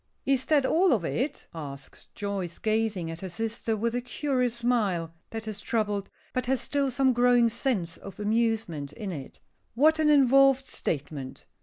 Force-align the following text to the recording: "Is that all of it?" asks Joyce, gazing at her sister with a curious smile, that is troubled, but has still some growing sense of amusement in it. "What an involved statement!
"Is 0.25 0.45
that 0.45 0.65
all 0.65 0.93
of 0.93 1.05
it?" 1.05 1.45
asks 1.53 2.07
Joyce, 2.15 2.57
gazing 2.57 3.11
at 3.11 3.21
her 3.21 3.29
sister 3.29 3.77
with 3.77 3.93
a 3.93 4.01
curious 4.01 4.55
smile, 4.55 5.13
that 5.29 5.47
is 5.47 5.61
troubled, 5.61 6.09
but 6.33 6.47
has 6.47 6.59
still 6.59 6.89
some 6.89 7.13
growing 7.13 7.49
sense 7.49 7.97
of 7.97 8.19
amusement 8.19 8.91
in 8.93 9.11
it. 9.11 9.41
"What 9.75 9.99
an 9.99 10.09
involved 10.09 10.65
statement! 10.65 11.45